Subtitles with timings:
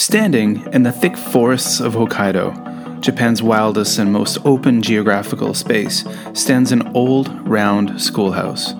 [0.00, 6.72] Standing in the thick forests of Hokkaido, Japan's wildest and most open geographical space, stands
[6.72, 8.72] an old, round schoolhouse.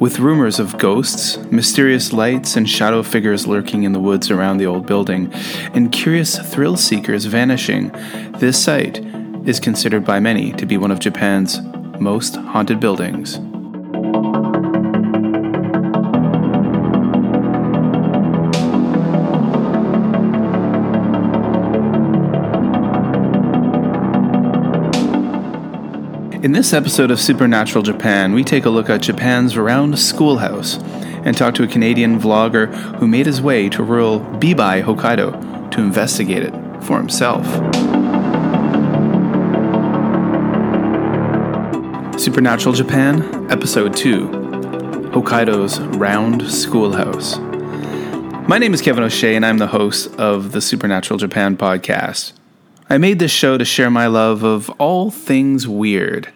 [0.00, 4.64] With rumors of ghosts, mysterious lights, and shadow figures lurking in the woods around the
[4.64, 5.30] old building,
[5.74, 7.90] and curious thrill seekers vanishing,
[8.38, 9.04] this site
[9.46, 11.60] is considered by many to be one of Japan's
[12.00, 13.38] most haunted buildings.
[26.40, 30.78] In this episode of Supernatural Japan, we take a look at Japan's round schoolhouse
[31.24, 35.80] and talk to a Canadian vlogger who made his way to rural Bibai, Hokkaido, to
[35.80, 37.44] investigate it for himself.
[42.20, 44.28] Supernatural Japan, Episode 2
[45.10, 47.38] Hokkaido's Round Schoolhouse.
[48.48, 52.34] My name is Kevin O'Shea, and I'm the host of the Supernatural Japan podcast.
[52.90, 56.32] I made this show to share my love of all things weird.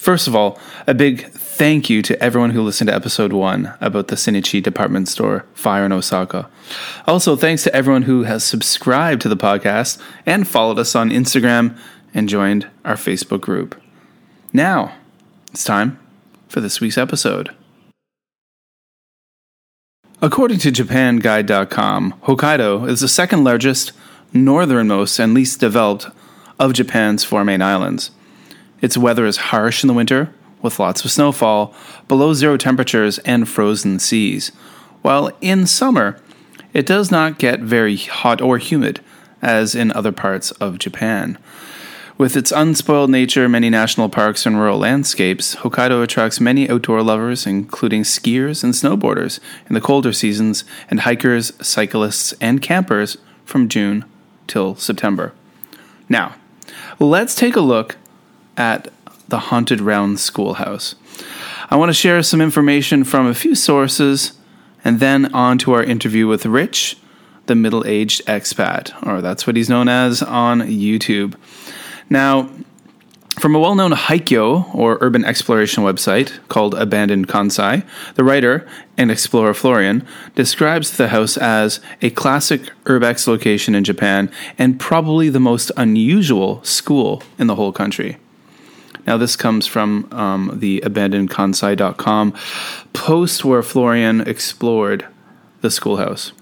[0.00, 4.08] First of all, a big thank you to everyone who listened to episode one about
[4.08, 6.48] the Sennichi department store fire in Osaka.
[7.06, 11.76] Also, thanks to everyone who has subscribed to the podcast and followed us on Instagram
[12.14, 13.78] and joined our Facebook group.
[14.54, 14.94] Now,
[15.52, 15.98] it's time
[16.48, 17.50] for this week's episode.
[20.22, 23.92] According to JapanGuide.com, Hokkaido is the second largest
[24.32, 26.06] northernmost and least developed
[26.58, 28.12] of Japan's four main islands.
[28.80, 31.74] Its weather is harsh in the winter, with lots of snowfall,
[32.08, 34.52] below zero temperatures, and frozen seas,
[35.02, 36.20] while in summer,
[36.72, 39.00] it does not get very hot or humid,
[39.42, 41.38] as in other parts of Japan.
[42.18, 47.46] With its unspoiled nature, many national parks, and rural landscapes, Hokkaido attracts many outdoor lovers,
[47.46, 54.04] including skiers and snowboarders in the colder seasons, and hikers, cyclists, and campers from June
[54.46, 55.32] till September.
[56.10, 56.34] Now,
[56.98, 57.96] let's take a look
[58.60, 58.92] at
[59.28, 60.94] the Haunted Round Schoolhouse.
[61.70, 64.32] I want to share some information from a few sources
[64.84, 66.98] and then on to our interview with Rich,
[67.46, 71.36] the middle aged expat, or that's what he's known as on YouTube.
[72.10, 72.50] Now,
[73.38, 78.68] from a well known Haikyo, or urban exploration website, called Abandoned Kansai, the writer
[78.98, 85.30] and explorer Florian describes the house as a classic urbex location in Japan and probably
[85.30, 88.18] the most unusual school in the whole country.
[89.06, 92.34] Now, this comes from um, the abandonedkansai.com
[92.92, 95.06] post where Florian explored
[95.60, 96.32] the schoolhouse.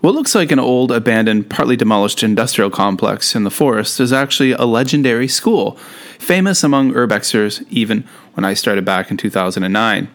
[0.00, 4.52] What looks like an old, abandoned, partly demolished industrial complex in the forest is actually
[4.52, 5.72] a legendary school,
[6.18, 10.08] famous among urbexers even when I started back in 2009.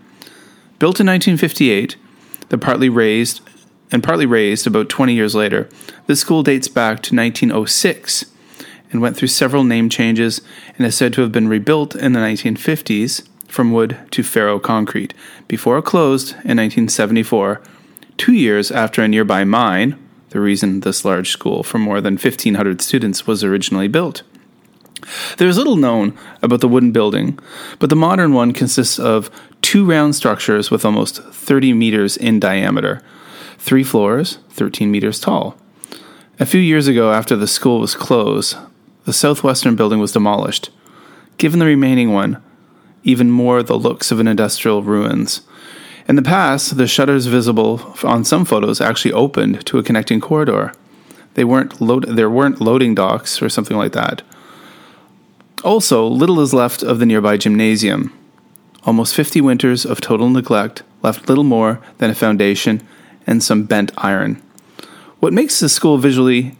[0.79, 1.97] Built in 1958,
[2.49, 3.41] the partly razed
[3.91, 5.69] and partly razed about 20 years later,
[6.07, 8.25] this school dates back to 1906
[8.95, 10.39] and went through several name changes
[10.77, 15.13] and is said to have been rebuilt in the 1950s from wood to ferro concrete
[15.49, 17.61] before it closed in 1974
[18.15, 22.81] two years after a nearby mine, the reason this large school for more than 1,500
[22.81, 24.23] students was originally built.
[25.37, 27.37] There is little known about the wooden building,
[27.79, 29.29] but the modern one consists of
[29.61, 33.01] two round structures with almost 30 meters in diameter,
[33.57, 35.57] three floors, 13 meters tall.
[36.39, 38.55] A few years ago, after the school was closed,
[39.05, 40.69] the southwestern building was demolished,
[41.37, 42.41] giving the remaining one
[43.05, 45.41] even more the looks of an industrial ruins.
[46.07, 50.73] In the past, the shutters visible on some photos actually opened to a connecting corridor.
[51.35, 54.23] They weren't load- there weren't loading docks or something like that.
[55.63, 58.11] Also, little is left of the nearby gymnasium.
[58.85, 62.81] Almost 50 winters of total neglect left little more than a foundation
[63.25, 64.41] and some bent iron.
[65.19, 66.55] What makes the school visually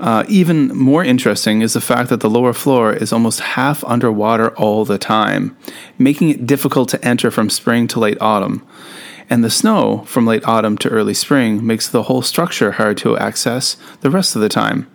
[0.00, 4.50] uh, even more interesting is the fact that the lower floor is almost half underwater
[4.56, 5.56] all the time,
[5.98, 8.66] making it difficult to enter from spring to late autumn.
[9.28, 13.16] And the snow from late autumn to early spring makes the whole structure hard to
[13.18, 14.90] access the rest of the time.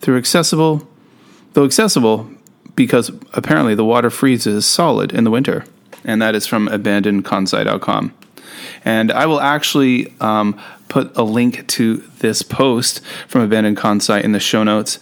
[0.00, 0.88] Through accessible,
[1.52, 2.30] though accessible,
[2.74, 5.64] because apparently the water freezes solid in the winter.
[6.04, 8.14] And that is from abandonedkansai.com.
[8.84, 14.32] And I will actually um, put a link to this post from Abandoned Kansai in
[14.32, 14.98] the show notes,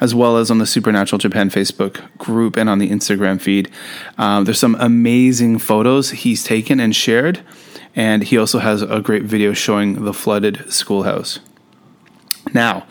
[0.00, 3.70] as well as on the Supernatural Japan Facebook group and on the Instagram feed.
[4.16, 7.40] Um, there's some amazing photos he's taken and shared,
[7.94, 11.40] and he also has a great video showing the flooded schoolhouse.
[12.54, 12.86] Now,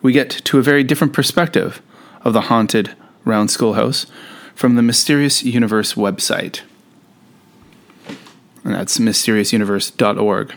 [0.00, 1.82] we get to a very different perspective
[2.22, 2.94] of the haunted
[3.24, 4.06] round schoolhouse
[4.54, 6.60] from the Mysterious Universe website.
[8.64, 10.54] And that's mysteriousuniverse.org.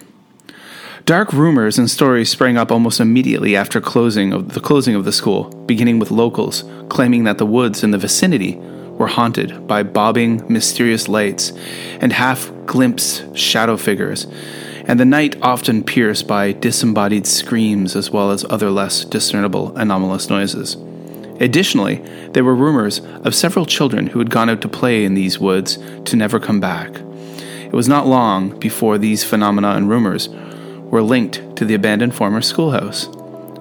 [1.06, 5.12] Dark rumors and stories sprang up almost immediately after closing of the closing of the
[5.12, 8.56] school, beginning with locals claiming that the woods in the vicinity
[8.98, 11.52] were haunted by bobbing, mysterious lights
[12.02, 14.26] and half glimpsed shadow figures,
[14.88, 20.28] and the night often pierced by disembodied screams as well as other less discernible anomalous
[20.32, 20.74] noises.
[21.40, 21.98] Additionally,
[22.32, 25.78] there were rumors of several children who had gone out to play in these woods
[26.06, 26.96] to never come back.
[26.96, 30.30] It was not long before these phenomena and rumors
[30.92, 33.08] were linked to the abandoned former schoolhouse,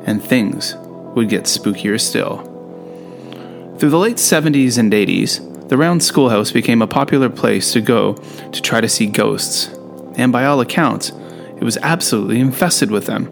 [0.06, 0.74] and things
[1.14, 2.38] would get spookier still.
[3.78, 8.14] Through the late 70s and 80s, the round schoolhouse became a popular place to go
[8.14, 9.66] to try to see ghosts,
[10.16, 11.10] and by all accounts,
[11.56, 13.30] it was absolutely infested with them.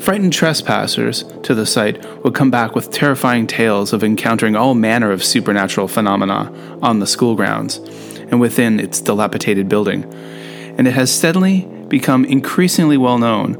[0.00, 5.12] Frightened trespassers to the site would come back with terrifying tales of encountering all manner
[5.12, 6.52] of supernatural phenomena
[6.82, 7.78] on the school grounds
[8.32, 10.02] and within its dilapidated building.
[10.78, 13.56] And it has steadily become increasingly well known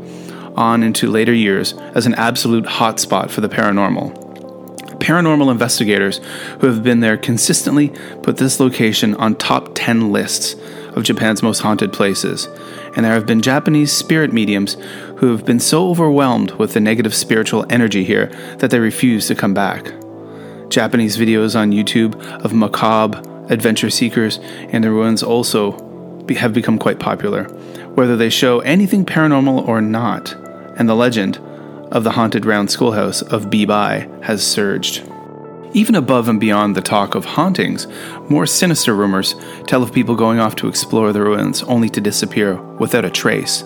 [0.57, 4.23] on into later years as an absolute hotspot for the paranormal
[5.03, 6.19] paranormal investigators
[6.61, 7.89] who have been there consistently
[8.23, 10.55] put this location on top 10 lists
[10.95, 12.47] of Japan's most haunted places.
[12.95, 14.77] And there have been Japanese spirit mediums
[15.17, 18.27] who have been so overwhelmed with the negative spiritual energy here
[18.59, 19.93] that they refuse to come back.
[20.69, 22.15] Japanese videos on YouTube
[22.45, 23.21] of macabre
[23.51, 24.39] adventure seekers
[24.71, 25.73] and the ruins also
[26.27, 27.45] be- have become quite popular,
[27.95, 30.35] whether they show anything paranormal or not,
[30.77, 31.39] and the legend
[31.91, 35.05] of the haunted round schoolhouse of Bibai has surged.
[35.75, 37.87] Even above and beyond the talk of hauntings,
[38.29, 39.35] more sinister rumors
[39.67, 43.65] tell of people going off to explore the ruins only to disappear without a trace.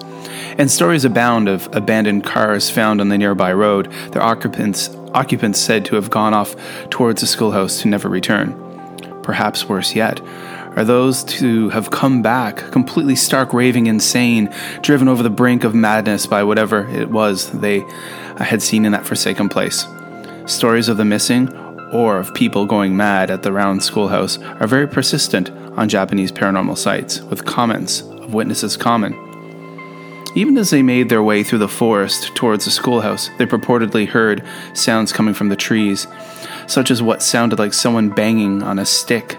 [0.56, 5.84] And stories abound of abandoned cars found on the nearby road, their occupants, occupants said
[5.86, 6.54] to have gone off
[6.90, 8.54] towards the schoolhouse to never return.
[9.24, 10.20] Perhaps worse yet,
[10.76, 15.74] are those who have come back completely stark raving insane, driven over the brink of
[15.74, 19.86] madness by whatever it was they uh, had seen in that forsaken place.
[20.44, 21.52] Stories of the missing
[21.92, 26.76] or of people going mad at the round schoolhouse are very persistent on Japanese paranormal
[26.76, 29.14] sites, with comments of witnesses common.
[30.34, 34.44] Even as they made their way through the forest towards the schoolhouse, they purportedly heard
[34.74, 36.06] sounds coming from the trees,
[36.66, 39.38] such as what sounded like someone banging on a stick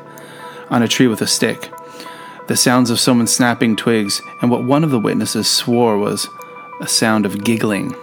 [0.69, 1.71] on a tree with a stick.
[2.47, 6.29] The sounds of someone snapping twigs, and what one of the witnesses swore was
[6.79, 7.95] a sound of giggling.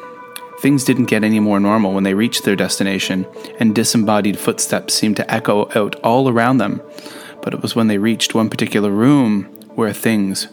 [0.61, 3.26] Things didn't get any more normal when they reached their destination,
[3.58, 6.81] and disembodied footsteps seemed to echo out all around them.
[7.43, 9.44] But it was when they reached one particular room
[9.75, 10.49] where things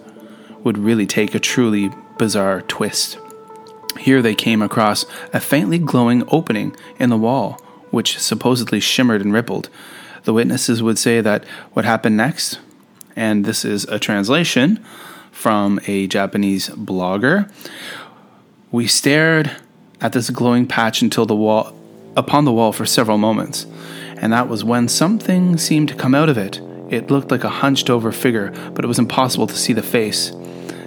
[0.64, 3.18] would really take a truly bizarre twist.
[4.00, 9.34] Here they came across a faintly glowing opening in the wall, which supposedly shimmered and
[9.34, 9.70] rippled,
[10.24, 12.60] the witnesses would say that what happened next,
[13.16, 14.84] and this is a translation
[15.32, 17.52] from a Japanese blogger,
[18.72, 19.52] we stared
[20.00, 21.76] at this glowing patch until the wall
[22.16, 23.66] upon the wall for several moments,
[24.18, 26.62] and that was when something seemed to come out of it.
[26.90, 30.32] It looked like a hunched over figure, but it was impossible to see the face.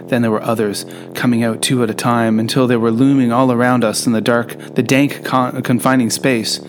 [0.08, 0.84] Then there were others
[1.14, 4.20] coming out two at a time until they were looming all around us in the
[4.20, 6.60] dark, the dank, con- confining space.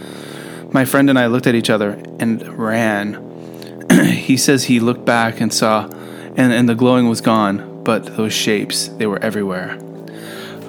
[0.72, 3.22] My friend and I looked at each other and ran.
[4.06, 5.86] he says he looked back and saw,
[6.36, 9.80] and, and the glowing was gone, but those shapes, they were everywhere.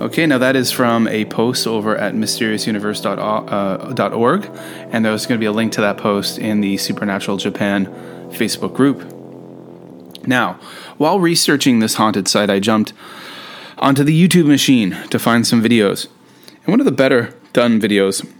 [0.01, 4.50] Okay, now that is from a post over at mysteriousuniverse.org,
[4.93, 7.87] and there's going to be a link to that post in the Supernatural Japan
[8.31, 8.99] Facebook group.
[10.26, 10.61] Now,
[10.99, 12.93] while researching this haunted site, I jumped
[13.79, 16.09] onto the YouTube machine to find some videos.
[16.49, 18.31] And one of the better done videos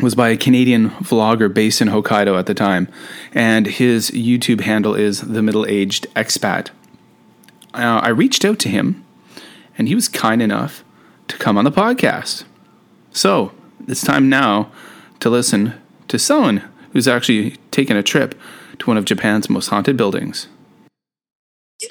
[0.00, 2.88] was by a Canadian vlogger based in Hokkaido at the time,
[3.32, 6.70] and his YouTube handle is the middle aged expat.
[7.72, 9.04] Uh, I reached out to him,
[9.78, 10.84] and he was kind enough
[11.28, 12.44] to come on the podcast.
[13.12, 13.52] So
[13.88, 14.70] it's time now
[15.20, 15.74] to listen
[16.08, 16.62] to someone
[16.92, 18.34] who's actually taken a trip
[18.78, 20.48] to one of Japan's most haunted buildings.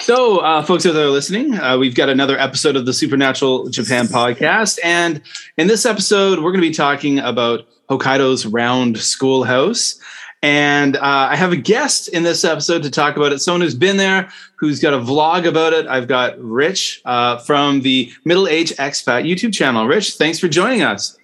[0.00, 4.06] So, uh, folks that are listening, uh, we've got another episode of the Supernatural Japan
[4.06, 4.80] podcast.
[4.82, 5.22] And
[5.56, 9.98] in this episode, we're going to be talking about Hokkaido's Round Schoolhouse.
[10.42, 13.40] And uh, I have a guest in this episode to talk about it.
[13.40, 15.86] Someone who's been there, who's got a vlog about it.
[15.86, 19.86] I've got Rich uh, from the Middle Age Expat YouTube channel.
[19.86, 21.18] Rich, thanks for joining us.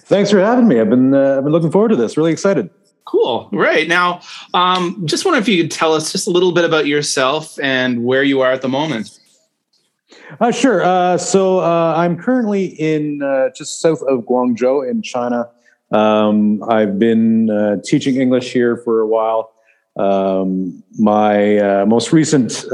[0.00, 0.78] Thanks for having me.
[0.78, 2.16] I've been uh, I've been looking forward to this.
[2.16, 2.70] Really excited.
[3.04, 3.48] Cool.
[3.52, 4.20] Right now,
[4.54, 8.04] um, just wonder if you could tell us just a little bit about yourself and
[8.04, 9.18] where you are at the moment.
[10.40, 10.82] Uh, sure.
[10.82, 15.48] Uh, so uh, I'm currently in uh, just south of Guangzhou in China.
[15.90, 19.52] Um, I've been uh, teaching English here for a while.
[19.96, 22.64] Um, my uh, most recent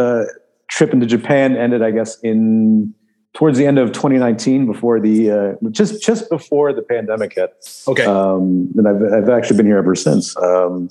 [0.69, 2.95] trip into Japan ended, I guess, in
[3.33, 7.53] towards the end of 2019, before the uh, just just before the pandemic hit.
[7.87, 8.05] Okay.
[8.05, 10.37] Um, and I've I've actually been here ever since.
[10.37, 10.89] Um,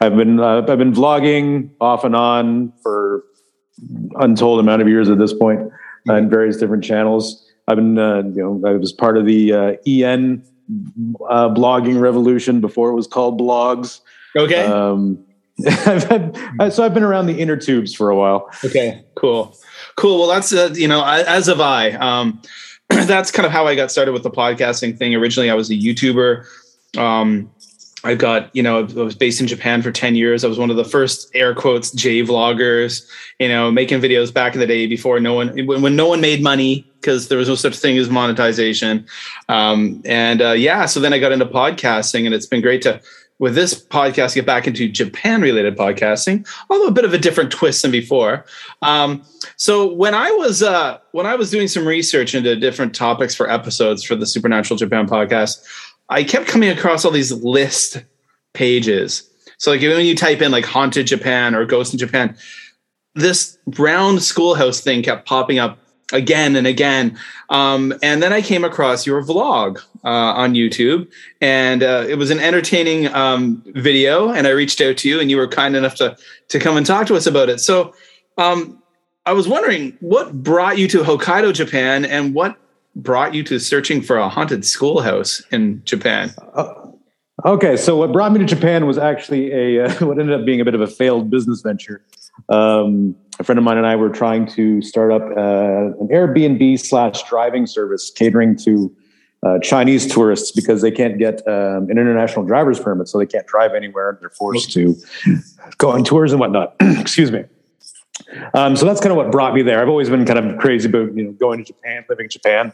[0.00, 3.24] I've been uh, I've been vlogging off and on for
[4.16, 6.10] untold amount of years at this point mm-hmm.
[6.10, 7.44] in various different channels.
[7.66, 10.42] I've been uh, you know I was part of the uh, EN
[11.28, 14.00] uh, blogging revolution before it was called blogs.
[14.36, 14.64] Okay.
[14.64, 15.24] Um,
[15.66, 18.48] I've had, so I've been around the inner tubes for a while.
[18.64, 19.56] Okay, cool,
[19.96, 20.20] cool.
[20.20, 21.90] Well, that's uh, you know, as have I.
[21.92, 22.40] Um,
[22.88, 25.14] that's kind of how I got started with the podcasting thing.
[25.16, 26.44] Originally, I was a YouTuber.
[26.96, 27.50] Um,
[28.04, 30.44] I got, you know, I was based in Japan for 10 years.
[30.44, 33.06] I was one of the first air quotes J vloggers,
[33.40, 36.20] you know, making videos back in the day before no one, when, when no one
[36.20, 39.06] made money because there was no such thing as monetization.
[39.48, 43.00] Um, and uh, yeah, so then I got into podcasting and it's been great to
[43.38, 47.52] with this podcast get back into Japan related podcasting, although a bit of a different
[47.52, 48.44] twist than before.
[48.82, 49.22] Um,
[49.56, 53.48] so when I was uh, when I was doing some research into different topics for
[53.50, 55.64] episodes for the Supernatural Japan podcast,
[56.08, 58.02] I kept coming across all these list
[58.54, 59.28] pages.
[59.58, 62.36] So like when you type in like haunted Japan or ghost in Japan,
[63.14, 65.78] this round schoolhouse thing kept popping up
[66.12, 67.18] again and again.
[67.50, 71.10] Um, and then I came across your vlog uh, on YouTube,
[71.40, 74.30] and uh, it was an entertaining um, video.
[74.30, 76.16] And I reached out to you, and you were kind enough to
[76.48, 77.60] to come and talk to us about it.
[77.60, 77.94] So
[78.36, 78.82] um,
[79.26, 82.56] I was wondering what brought you to Hokkaido, Japan, and what
[82.98, 86.34] brought you to searching for a haunted schoolhouse in Japan.
[86.54, 86.74] Uh,
[87.46, 90.60] okay, so what brought me to Japan was actually a uh, what ended up being
[90.60, 92.04] a bit of a failed business venture.
[92.48, 96.78] Um, a friend of mine and I were trying to start up uh, an Airbnb
[96.80, 98.94] slash driving service catering to
[99.44, 103.46] uh, Chinese tourists because they can't get um, an international driver's permit, so they can't
[103.46, 104.18] drive anywhere.
[104.20, 104.96] They're forced to
[105.78, 106.74] go on tours and whatnot.
[106.80, 107.44] Excuse me.
[108.54, 109.80] Um, so that's kind of what brought me there.
[109.80, 112.72] I've always been kind of crazy about you know going to Japan, living in Japan.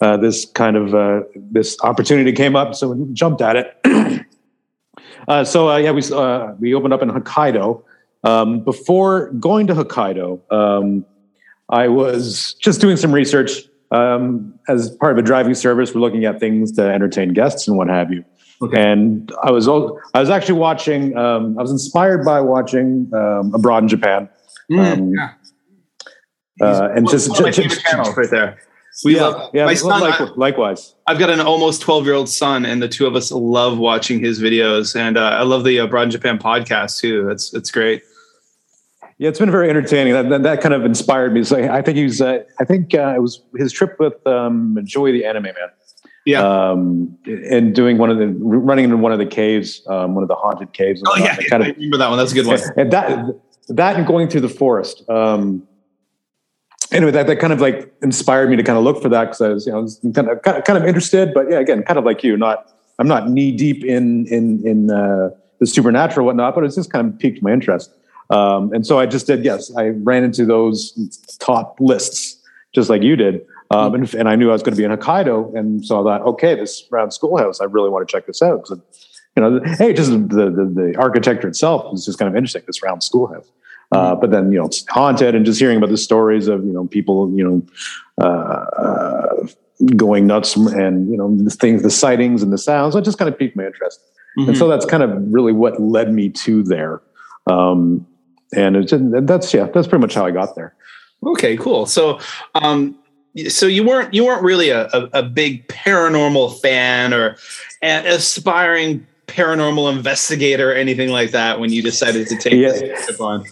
[0.00, 4.26] Uh, this kind of uh, this opportunity came up, so we jumped at it.
[5.28, 7.82] uh, so uh, yeah, we uh, we opened up in Hokkaido.
[8.24, 11.04] Um, before going to Hokkaido, um,
[11.68, 15.94] I was just doing some research um, as part of a driving service.
[15.94, 18.24] We're looking at things to entertain guests and what have you.
[18.60, 18.80] Okay.
[18.80, 21.16] And I was I was actually watching.
[21.16, 24.28] Um, I was inspired by watching um, Abroad in Japan.
[24.70, 25.34] Mm, um, yeah.
[26.60, 28.58] Uh, and just, just, just channels right there.
[29.04, 30.00] We yeah, love yeah, my son.
[30.00, 33.30] Like, likewise, I've got an almost twelve year old son, and the two of us
[33.30, 34.96] love watching his videos.
[34.96, 37.24] And uh, I love the Abroad in Japan podcast too.
[37.26, 38.02] That's it's great.
[39.18, 40.14] Yeah, it's been very entertaining.
[40.14, 41.44] That, that, that kind of inspired me.
[41.44, 42.20] So I think he's.
[42.20, 45.54] Uh, I think uh, it was his trip with um, Joey the Anime Man.
[46.24, 46.42] Yeah.
[46.42, 50.28] Um, and doing one of the running into one of the caves, um, one of
[50.28, 51.02] the haunted caves.
[51.06, 52.18] Oh yeah, kind of, I remember that one.
[52.18, 52.58] That's a good one.
[52.76, 55.08] And that that and going through the forest.
[55.08, 55.66] Um,
[56.92, 59.40] anyway, that, that kind of like inspired me to kind of look for that because
[59.40, 62.04] I was, you know, was kind of, kind of interested, but yeah, again, kind of
[62.04, 66.64] like you, not I'm not knee deep in in in uh, the supernatural whatnot, but
[66.64, 67.94] it's just kind of piqued my interest.
[68.30, 70.92] Um, and so I just did, yes, I ran into those
[71.38, 72.42] top lists
[72.74, 73.46] just like you did.
[73.70, 75.54] Um, and, and, I knew I was going to be in Hokkaido.
[75.56, 78.62] And so I thought, okay, this round schoolhouse, I really want to check this out.
[78.62, 78.80] Because,
[79.38, 82.82] you know, hey, just the, the, the, architecture itself is just kind of interesting, this
[82.82, 83.48] round schoolhouse.
[83.92, 84.20] Uh, mm-hmm.
[84.20, 86.88] but then, you know, it's haunted and just hearing about the stories of, you know,
[86.88, 87.62] people, you know,
[88.20, 89.46] uh, uh,
[89.94, 93.28] going nuts and, you know, the things, the sightings and the sounds, it just kind
[93.32, 94.00] of piqued my interest.
[94.36, 94.48] Mm-hmm.
[94.48, 97.00] And so that's kind of really what led me to there.
[97.46, 98.04] Um,
[98.56, 100.74] and it's, that's yeah, that's pretty much how I got there.
[101.24, 101.86] Okay, cool.
[101.86, 102.18] So,
[102.56, 102.98] um,
[103.48, 107.36] so you weren't you weren't really a, a, a big paranormal fan or
[107.82, 109.06] an aspiring
[109.38, 112.72] paranormal investigator or anything like that when you decided to take yeah.
[112.72, 113.44] this on.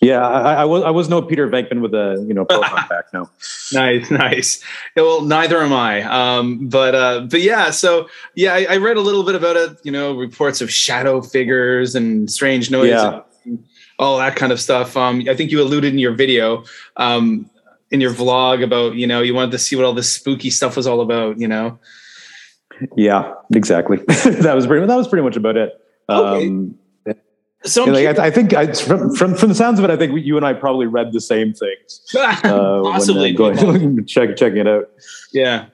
[0.00, 3.12] Yeah, I, I, was I was no Peter Venkman with a you know proton pack.
[3.12, 3.28] No,
[3.72, 4.62] nice, nice.
[4.94, 6.02] Well, neither am I.
[6.02, 9.78] Um, but uh, but yeah, so yeah, I, I, read a little bit about it.
[9.82, 13.02] You know, reports of shadow figures and strange noises.
[13.02, 13.22] Yeah
[13.98, 14.96] all that kind of stuff.
[14.96, 16.64] Um, I think you alluded in your video,
[16.96, 17.50] um,
[17.90, 20.76] in your vlog about, you know, you wanted to see what all this spooky stuff
[20.76, 21.78] was all about, you know?
[22.96, 23.98] Yeah, exactly.
[24.06, 25.72] that was pretty, that was pretty much about it.
[26.08, 26.46] Okay.
[26.46, 26.78] Um,
[27.64, 30.24] so like, I, I, think I, from, from, from the sounds of it, I think
[30.24, 32.04] you and I probably read the same things.
[32.18, 33.34] Uh, Possibly.
[33.36, 34.88] When, uh, going, check, checking it out.
[35.32, 35.66] Yeah.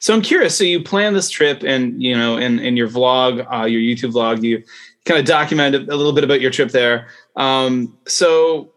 [0.00, 0.56] So I'm curious.
[0.56, 4.12] So you plan this trip, and you know, in in your vlog, uh, your YouTube
[4.12, 4.62] vlog, you
[5.04, 7.08] kind of document a little bit about your trip there.
[7.36, 8.72] Um, so,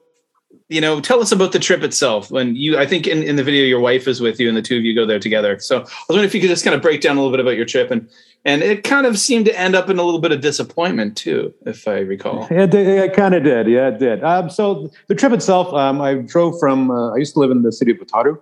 [0.73, 2.31] you know, tell us about the trip itself.
[2.31, 4.61] When you, I think in, in the video, your wife is with you, and the
[4.61, 5.59] two of you go there together.
[5.59, 7.39] So, I was wondering if you could just kind of break down a little bit
[7.39, 8.09] about your trip, and
[8.43, 11.53] and it kind of seemed to end up in a little bit of disappointment too,
[11.67, 12.47] if I recall.
[12.49, 13.67] Yeah, it, it kind of did.
[13.67, 14.23] Yeah, it did.
[14.23, 16.89] Um, so the trip itself, um, I drove from.
[16.89, 18.39] Uh, I used to live in the city of Otaru.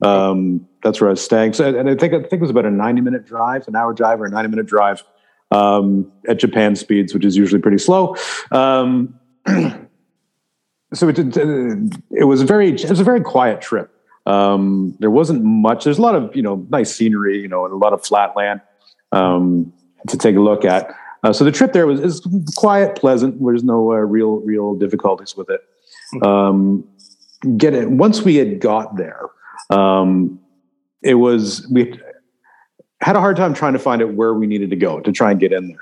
[0.00, 1.52] Um, that's where I was staying.
[1.52, 3.92] So, and I think I think it was about a ninety minute drive, an hour
[3.92, 5.04] drive, or a ninety minute drive
[5.50, 8.16] um, at Japan speeds, which is usually pretty slow.
[10.94, 11.18] Um, so it,
[12.10, 13.90] it was a very it was a very quiet trip.
[14.26, 15.84] Um, there wasn't much.
[15.84, 18.36] There's a lot of you know nice scenery, you know, and a lot of flat
[18.36, 18.60] land
[19.12, 19.72] um,
[20.08, 20.94] to take a look at.
[21.22, 23.42] Uh, so the trip there was is quiet, pleasant.
[23.42, 25.60] There's no uh, real real difficulties with it.
[26.22, 26.84] Um,
[27.56, 29.28] get it once we had got there.
[29.70, 30.40] Um,
[31.02, 31.98] it was we
[33.00, 35.30] had a hard time trying to find out where we needed to go to try
[35.30, 35.80] and get in there.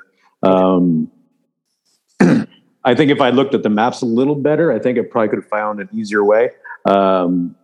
[2.85, 5.29] I think if I looked at the maps a little better, I think I probably
[5.29, 6.51] could have found an easier way.
[6.85, 7.55] Um,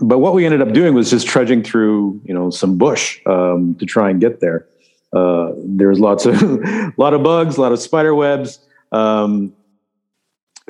[0.00, 3.74] but what we ended up doing was just trudging through, you know, some bush um,
[3.76, 4.66] to try and get there.
[5.12, 8.58] Uh, there was lots of, a lot of bugs, a lot of spider webs,
[8.90, 9.52] um,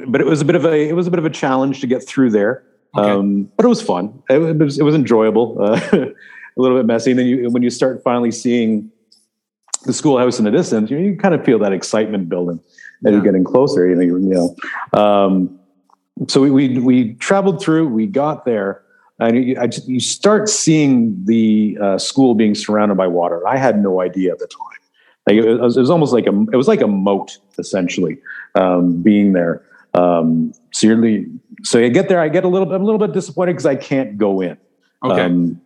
[0.07, 1.87] but it was a bit of a, it was a bit of a challenge to
[1.87, 2.65] get through there.
[2.97, 3.11] Okay.
[3.11, 4.23] Um, but it was fun.
[4.29, 5.57] It, it, was, it was enjoyable.
[5.61, 5.81] Uh,
[6.57, 7.11] a little bit messy.
[7.11, 8.91] And then you, when you start finally seeing
[9.85, 12.61] the schoolhouse in the distance, you, you kind of feel that excitement building
[13.05, 13.17] as yeah.
[13.17, 13.89] you're getting closer.
[13.89, 14.57] You know, you know.
[14.99, 15.59] Um,
[16.29, 17.89] so we, we we traveled through.
[17.89, 18.83] We got there,
[19.19, 23.47] and you, just, you start seeing the uh, school being surrounded by water.
[23.47, 24.79] I had no idea at the time.
[25.27, 28.19] Like it was, it was almost like a it was like a moat essentially
[28.55, 29.65] um, being there.
[29.95, 31.25] Um, so
[31.63, 32.21] so I get there.
[32.21, 34.59] I get a little bit I'm a little bit disappointed because I can't go in.
[35.03, 35.23] Okay.
[35.23, 35.61] Um,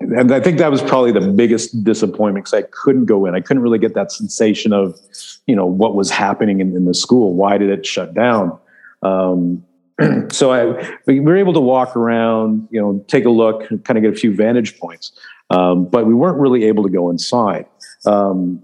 [0.00, 3.34] and I think that was probably the biggest disappointment because I couldn't go in.
[3.34, 4.98] I couldn't really get that sensation of,
[5.46, 7.34] you know, what was happening in, in the school.
[7.34, 8.56] Why did it shut down?
[9.02, 9.64] Um,
[10.30, 14.02] so I we were able to walk around, you know, take a look, kind of
[14.02, 15.12] get a few vantage points,
[15.50, 17.66] um, but we weren't really able to go inside.
[18.06, 18.62] Um,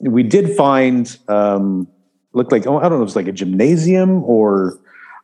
[0.00, 1.86] we did find um,
[2.32, 4.78] looked like oh, I don't know, it was like a gymnasium or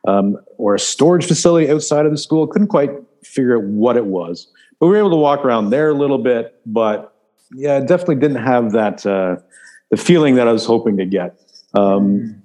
[0.07, 2.45] um, or a storage facility outside of the school.
[2.45, 2.91] Couldn't quite
[3.23, 4.47] figure out what it was
[4.79, 6.59] but we were able to walk around there a little bit.
[6.65, 7.13] But
[7.53, 9.37] yeah, definitely didn't have that uh,
[9.89, 11.39] the feeling that I was hoping to get.
[11.73, 12.43] Um,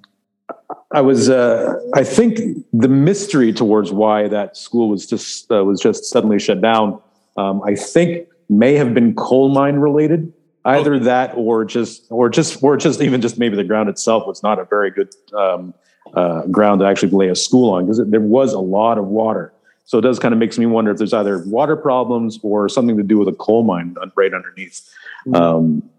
[0.92, 5.81] I was, uh, I think, the mystery towards why that school was just uh, was
[5.81, 7.01] just suddenly shut down.
[7.37, 10.33] Um, I think may have been coal mine related,
[10.64, 11.05] either okay.
[11.05, 14.59] that or just or just or just even just maybe the ground itself was not
[14.59, 15.73] a very good um,
[16.14, 19.53] uh, ground to actually lay a school on because there was a lot of water.
[19.85, 22.97] So it does kind of makes me wonder if there's either water problems or something
[22.97, 24.88] to do with a coal mine right underneath.
[25.27, 25.35] Mm-hmm.
[25.35, 25.90] Um,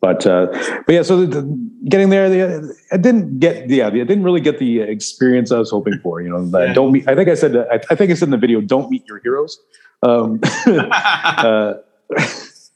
[0.00, 0.46] but uh,
[0.86, 4.40] but yeah, so the, the, getting there, the, I didn't get yeah, I didn't really
[4.40, 6.20] get the experience I was hoping for.
[6.20, 6.72] You know, yeah.
[6.72, 7.08] don't meet.
[7.08, 9.20] I think I said I, I, think I said in the video, don't meet your
[9.20, 9.60] heroes.
[10.02, 11.74] Um, uh,
[12.10, 12.70] nice.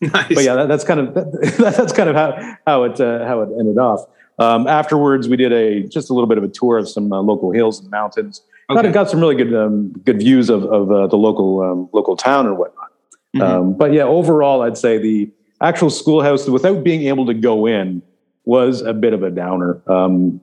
[0.00, 3.42] But yeah, that, that's kind of that, that's kind of how how it uh, how
[3.42, 4.04] it ended off.
[4.38, 7.20] Um, afterwards, we did a just a little bit of a tour of some uh,
[7.20, 8.42] local hills and mountains.
[8.70, 8.82] Okay.
[8.82, 12.16] Got, got some really good um, good views of of uh, the local um, local
[12.16, 12.92] town or whatnot.
[13.34, 13.42] Mm-hmm.
[13.42, 18.02] Um, but yeah, overall, I'd say the actual schoolhouse, without being able to go in,
[18.44, 19.82] was a bit of a downer.
[19.86, 20.40] Um,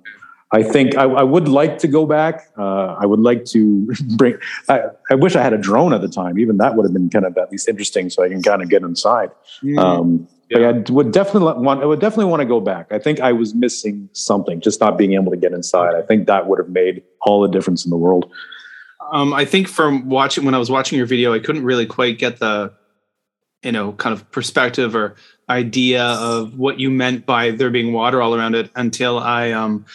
[0.51, 2.49] I think I, I, would like to go back.
[2.57, 4.37] Uh, I would like to bring.
[4.69, 6.39] I, I, wish I had a drone at the time.
[6.39, 8.69] Even that would have been kind of at least interesting, so I can kind of
[8.69, 9.31] get inside.
[9.63, 10.25] Mm-hmm.
[10.49, 10.71] Yeah.
[10.71, 11.81] But I would definitely want.
[11.81, 12.91] I would definitely want to go back.
[12.91, 15.95] I think I was missing something, just not being able to get inside.
[15.95, 18.31] I think that would have made all the difference in the world.
[19.11, 22.17] Um, I think from watching when I was watching your video, I couldn't really quite
[22.17, 22.73] get the,
[23.63, 25.15] you know, kind of perspective or
[25.49, 29.85] idea of what you meant by there being water all around it until I um,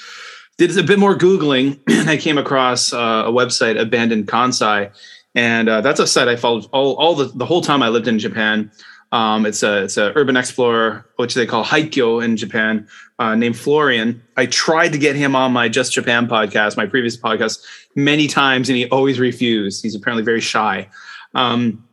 [0.58, 4.92] did a bit more googling and I came across uh, a website, Abandoned Kansai,
[5.34, 8.08] and uh, that's a site I followed all, all the, the whole time I lived
[8.08, 8.70] in Japan.
[9.12, 12.86] Um, it's a it's a urban explorer, which they call Haikyo in Japan,
[13.18, 14.22] uh, named Florian.
[14.36, 17.64] I tried to get him on my Just Japan podcast, my previous podcast,
[17.96, 19.82] many times, and he always refused.
[19.82, 20.88] He's apparently very shy.
[21.34, 21.84] Um,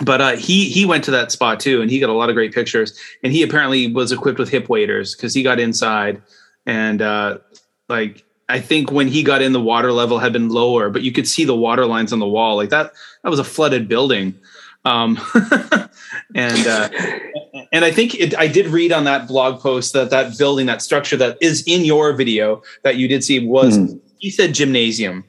[0.00, 2.34] but uh, he he went to that spot too, and he got a lot of
[2.34, 2.98] great pictures.
[3.22, 6.22] And he apparently was equipped with hip waders because he got inside,
[6.64, 7.38] and uh,
[7.90, 11.12] like I think when he got in, the water level had been lower, but you
[11.12, 12.56] could see the water lines on the wall.
[12.56, 14.34] Like that, that was a flooded building.
[14.84, 15.18] Um,
[16.34, 16.88] and uh,
[17.72, 20.82] and I think it, I did read on that blog post that that building, that
[20.82, 24.00] structure that is in your video that you did see was mm.
[24.18, 25.24] he said gymnasium.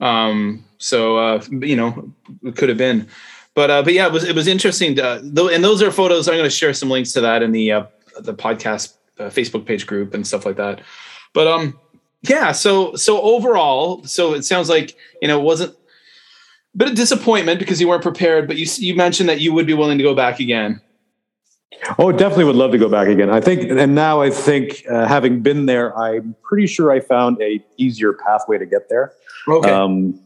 [0.00, 3.08] Um, so uh, you know, it could have been,
[3.54, 4.96] but uh, but yeah, it was it was interesting.
[4.96, 6.28] To, though, and those are photos.
[6.28, 7.86] I'm going to share some links to that in the uh,
[8.20, 10.82] the podcast uh, Facebook page group and stuff like that.
[11.32, 11.78] But um,
[12.22, 12.52] yeah.
[12.52, 15.74] So so overall, so it sounds like you know it wasn't
[16.78, 19.74] bit of disappointment because you weren't prepared, but you you mentioned that you would be
[19.74, 20.80] willing to go back again.
[21.98, 23.30] Oh, definitely would love to go back again.
[23.30, 27.40] I think, and now I think, uh, having been there, I'm pretty sure I found
[27.40, 29.12] a easier pathway to get there.
[29.46, 29.70] Okay.
[29.70, 30.18] Um,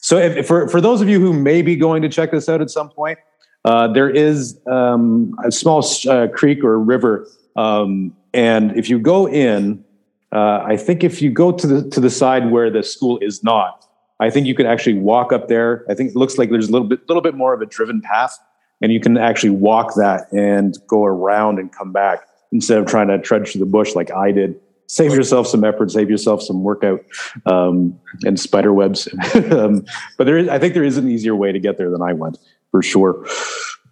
[0.00, 2.60] So, if, for for those of you who may be going to check this out
[2.60, 3.18] at some point,
[3.64, 7.26] uh, there is um, a small uh, creek or river,
[7.56, 9.82] um, and if you go in,
[10.30, 13.42] uh, I think if you go to the to the side where the school is
[13.42, 13.86] not,
[14.20, 15.84] I think you could actually walk up there.
[15.88, 18.00] I think it looks like there's a little bit little bit more of a driven
[18.00, 18.38] path,
[18.80, 22.20] and you can actually walk that and go around and come back
[22.52, 24.60] instead of trying to trudge through the bush like I did.
[24.86, 27.00] Save yourself some effort, save yourself some workout
[27.46, 29.08] um, and spider webs.
[29.50, 29.84] um,
[30.18, 32.12] but there is, I think there is an easier way to get there than I
[32.12, 32.38] went
[32.70, 33.26] for sure.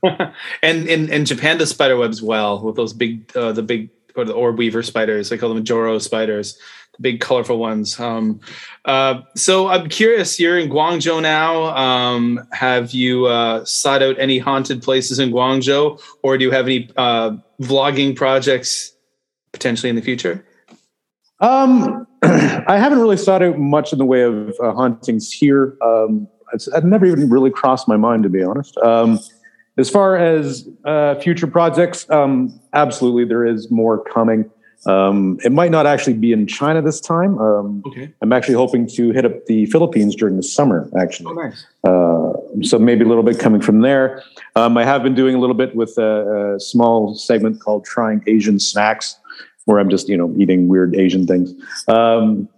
[0.62, 4.24] and in, in Japan, the spider webs well with those big, uh, the big or
[4.24, 5.28] the orb weaver spiders.
[5.28, 6.58] They call them Joro spiders,
[7.00, 7.98] big colorful ones.
[7.98, 8.40] Um,
[8.84, 10.38] uh, so I'm curious.
[10.38, 11.76] You're in Guangzhou now.
[11.76, 16.66] Um, have you uh, sought out any haunted places in Guangzhou, or do you have
[16.66, 18.92] any uh, vlogging projects
[19.52, 20.44] potentially in the future?
[21.40, 25.76] Um, I haven't really sought out much in the way of uh, hauntings here.
[25.82, 26.28] Um,
[26.74, 28.76] I've never even really crossed my mind, to be honest.
[28.78, 29.18] Um,
[29.78, 34.50] as far as uh, future projects, um, absolutely, there is more coming.
[34.86, 37.38] Um, it might not actually be in China this time.
[37.38, 38.12] Um, okay.
[38.20, 41.30] I'm actually hoping to hit up the Philippines during the summer, actually.
[41.30, 41.66] Oh, nice.
[41.84, 44.22] Uh, so maybe a little bit coming from there.
[44.56, 48.22] Um, I have been doing a little bit with a, a, small segment called Trying
[48.26, 49.16] Asian Snacks,
[49.66, 51.54] where I'm just, you know, eating weird Asian things.
[51.86, 52.48] Um,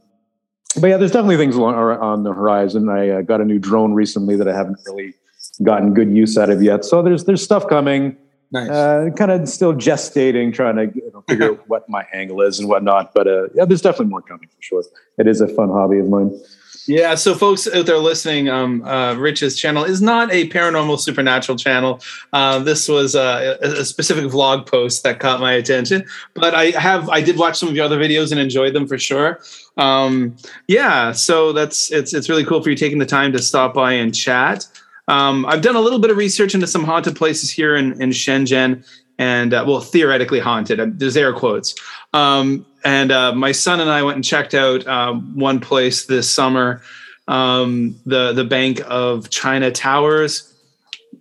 [0.81, 2.89] but yeah, there's definitely things on the horizon.
[2.89, 5.15] I uh, got a new drone recently that I haven't really
[5.63, 6.85] gotten good use out of yet.
[6.85, 8.17] So there's there's stuff coming.
[8.53, 8.71] Nice.
[8.71, 12.61] Uh, kind of still gestating, trying to you know, figure out what my angle is
[12.61, 13.13] and whatnot.
[13.15, 14.85] But uh, yeah, there's definitely more coming for sure.
[15.19, 16.39] It is a fun hobby of mine.
[16.87, 21.57] Yeah, so folks out there listening, um, uh, Rich's channel is not a paranormal supernatural
[21.57, 22.01] channel.
[22.33, 26.05] Uh, this was a, a, specific vlog post that caught my attention,
[26.35, 28.99] but I have I did watch some of your other videos and enjoyed them for
[28.99, 29.41] sure.
[29.79, 30.37] Um,
[30.69, 33.93] yeah, so that's it's it's really cool for you taking the time to stop by
[33.93, 34.67] and chat.
[35.09, 38.11] Um, I've done a little bit of research into some haunted places here in, in
[38.11, 38.87] Shenzhen,
[39.19, 40.81] and uh, well, theoretically haunted.
[40.81, 41.75] Uh, there's air quotes.
[42.13, 46.31] Um, and uh, my son and I went and checked out um, one place this
[46.31, 46.83] summer,
[47.29, 50.51] um, the the Bank of China Towers.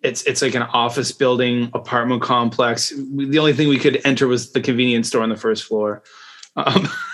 [0.01, 2.89] It's it's like an office building, apartment complex.
[2.89, 6.03] The only thing we could enter was the convenience store on the first floor.
[6.55, 6.89] Um,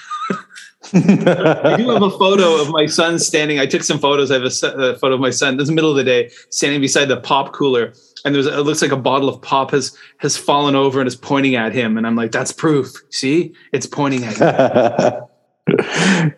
[0.93, 3.59] I do have a photo of my son standing.
[3.59, 4.31] I took some photos.
[4.31, 5.57] I have a, a, photo of my son.
[5.57, 7.93] This is the middle of the day, standing beside the pop cooler,
[8.25, 11.15] and there's it looks like a bottle of pop has has fallen over and is
[11.15, 11.97] pointing at him.
[11.97, 12.93] And I'm like, that's proof.
[13.09, 15.29] See, it's pointing at you.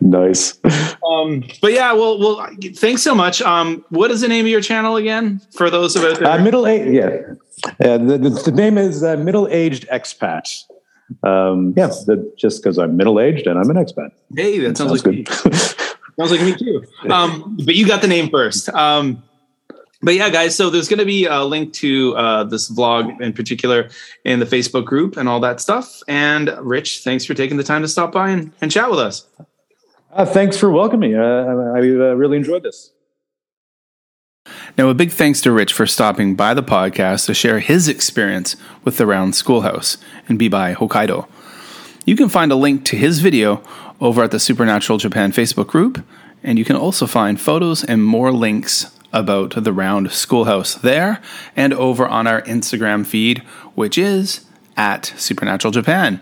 [0.00, 0.58] nice.
[1.08, 3.40] Um, but yeah, well, well, thanks so much.
[3.42, 5.40] Um, what is the name of your channel again?
[5.52, 6.92] For those of us, uh, middle age.
[6.92, 7.34] Yeah,
[7.80, 10.64] uh, the, the, the, name is uh, middle aged expat
[11.22, 14.10] um, yeah, the, just because I'm middle aged and I'm an expat.
[14.34, 15.52] Hey, that sounds, sounds like good.
[15.52, 15.52] Me.
[16.18, 16.84] sounds like me too.
[17.10, 18.68] Um, but you got the name first.
[18.70, 19.22] Um,
[20.02, 23.32] but yeah, guys, so there's going to be a link to uh, this vlog in
[23.32, 23.88] particular
[24.24, 26.02] in the Facebook group and all that stuff.
[26.08, 29.26] And Rich, thanks for taking the time to stop by and, and chat with us.
[30.12, 31.16] Uh, thanks for welcoming me.
[31.16, 32.90] Uh, I, I uh, really enjoyed this.
[34.78, 38.56] Now, a big thanks to Rich for stopping by the podcast to share his experience
[38.84, 41.28] with the Round Schoolhouse in Bibai, Hokkaido.
[42.06, 43.62] You can find a link to his video
[44.00, 46.02] over at the Supernatural Japan Facebook group,
[46.42, 51.20] and you can also find photos and more links about the Round Schoolhouse there
[51.54, 53.40] and over on our Instagram feed,
[53.74, 56.18] which is at Supernatural Japan.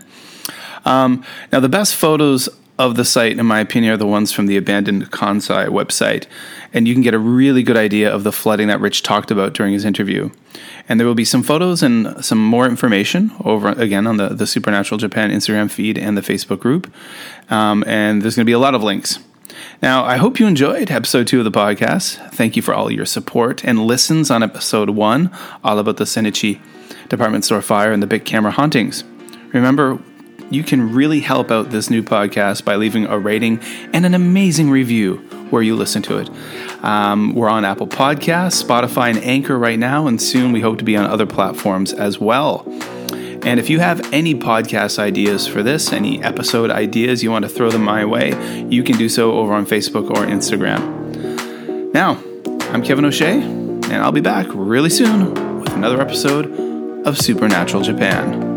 [0.84, 2.48] Um, now, the best photos
[2.80, 6.26] of the site, in my opinion, are the ones from the abandoned Kansai website.
[6.72, 9.52] And you can get a really good idea of the flooding that Rich talked about
[9.52, 10.30] during his interview.
[10.88, 14.46] And there will be some photos and some more information over again on the, the
[14.46, 16.90] Supernatural Japan Instagram feed and the Facebook group.
[17.50, 19.18] Um, and there's going to be a lot of links.
[19.82, 22.32] Now, I hope you enjoyed episode two of the podcast.
[22.32, 25.30] Thank you for all your support and listens on episode one,
[25.62, 26.60] all about the Sennichi
[27.10, 29.04] department store fire and the Bic Camera hauntings.
[29.52, 29.98] Remember,
[30.50, 33.60] you can really help out this new podcast by leaving a rating
[33.92, 35.16] and an amazing review
[35.50, 36.28] where you listen to it.
[36.84, 40.84] Um, we're on Apple Podcasts, Spotify, and Anchor right now, and soon we hope to
[40.84, 42.64] be on other platforms as well.
[43.42, 47.48] And if you have any podcast ideas for this, any episode ideas you want to
[47.48, 48.30] throw them my way,
[48.68, 51.92] you can do so over on Facebook or Instagram.
[51.94, 52.22] Now,
[52.72, 58.49] I'm Kevin O'Shea, and I'll be back really soon with another episode of Supernatural Japan.